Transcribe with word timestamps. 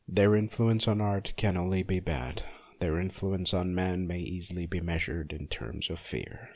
Their 0.07 0.35
influence 0.35 0.87
on 0.87 0.99
art 0.99 1.31
can 1.37 1.55
only 1.55 1.83
be 1.83 1.99
bad; 1.99 2.41
their 2.79 2.99
influence 2.99 3.53
on 3.53 3.75
man 3.75 4.07
may 4.07 4.19
easily 4.21 4.65
be 4.65 4.81
measured 4.81 5.31
in 5.31 5.45
terms 5.47 5.91
of 5.91 5.99
fear. 5.99 6.49